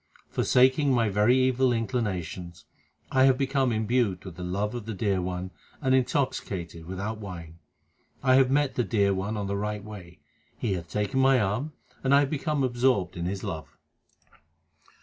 [0.31, 2.65] Forsaking my very evil inclinations,
[3.11, 7.59] I have become imbued with the love of the Dear One and intoxicated without wine.
[8.23, 10.19] I have met the Dear One on the right way;
[10.57, 13.77] He hath taken my arm, and I have become absorbed in His love.